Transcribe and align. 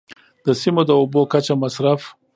د 0.45 0.47
سیمو 0.61 0.81
د 0.89 0.91
اوبو 1.01 1.21
کچه، 1.31 1.53
مصرف. 1.63 2.01